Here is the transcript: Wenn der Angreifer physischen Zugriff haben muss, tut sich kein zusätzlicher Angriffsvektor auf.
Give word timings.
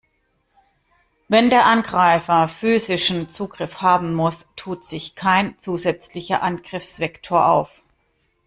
Wenn 1.27 1.51
der 1.51 1.67
Angreifer 1.67 2.47
physischen 2.47 3.29
Zugriff 3.29 3.83
haben 3.83 4.15
muss, 4.15 4.47
tut 4.55 4.83
sich 4.83 5.13
kein 5.13 5.59
zusätzlicher 5.59 6.41
Angriffsvektor 6.41 7.45
auf. 7.47 7.83